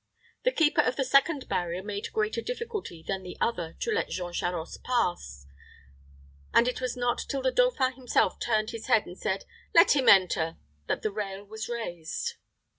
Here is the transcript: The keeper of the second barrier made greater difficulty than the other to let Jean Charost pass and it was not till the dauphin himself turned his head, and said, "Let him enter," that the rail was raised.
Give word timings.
The 0.45 0.51
keeper 0.51 0.81
of 0.81 0.95
the 0.95 1.03
second 1.05 1.47
barrier 1.47 1.83
made 1.83 2.11
greater 2.11 2.41
difficulty 2.41 3.03
than 3.07 3.21
the 3.21 3.37
other 3.39 3.73
to 3.81 3.91
let 3.91 4.09
Jean 4.09 4.33
Charost 4.33 4.83
pass 4.83 5.45
and 6.51 6.67
it 6.67 6.81
was 6.81 6.97
not 6.97 7.19
till 7.29 7.43
the 7.43 7.51
dauphin 7.51 7.93
himself 7.93 8.39
turned 8.39 8.71
his 8.71 8.87
head, 8.87 9.05
and 9.05 9.15
said, 9.15 9.45
"Let 9.75 9.95
him 9.95 10.09
enter," 10.09 10.57
that 10.87 11.03
the 11.03 11.11
rail 11.11 11.43
was 11.45 11.69
raised. 11.69 12.33